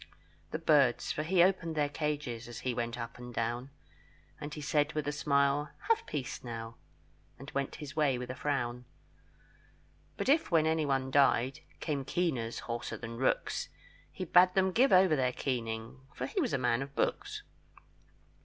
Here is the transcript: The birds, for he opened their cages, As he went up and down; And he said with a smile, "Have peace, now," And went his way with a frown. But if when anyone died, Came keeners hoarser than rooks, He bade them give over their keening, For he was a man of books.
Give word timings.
The 0.49 0.57
birds, 0.57 1.11
for 1.11 1.21
he 1.21 1.43
opened 1.43 1.75
their 1.75 1.87
cages, 1.87 2.47
As 2.47 2.61
he 2.61 2.73
went 2.73 2.97
up 2.97 3.19
and 3.19 3.31
down; 3.31 3.69
And 4.39 4.51
he 4.51 4.59
said 4.59 4.93
with 4.93 5.07
a 5.07 5.11
smile, 5.11 5.69
"Have 5.89 6.07
peace, 6.07 6.43
now," 6.43 6.75
And 7.37 7.51
went 7.51 7.75
his 7.75 7.95
way 7.95 8.17
with 8.17 8.31
a 8.31 8.35
frown. 8.35 8.85
But 10.17 10.27
if 10.27 10.49
when 10.49 10.65
anyone 10.65 11.11
died, 11.11 11.59
Came 11.81 12.03
keeners 12.03 12.61
hoarser 12.61 12.97
than 12.97 13.17
rooks, 13.17 13.69
He 14.11 14.25
bade 14.25 14.55
them 14.55 14.71
give 14.71 14.91
over 14.91 15.15
their 15.15 15.33
keening, 15.33 15.99
For 16.15 16.25
he 16.25 16.41
was 16.41 16.51
a 16.53 16.57
man 16.57 16.81
of 16.81 16.95
books. 16.95 17.43